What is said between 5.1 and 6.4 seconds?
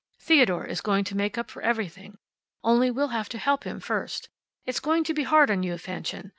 be hard on you, Fanchen.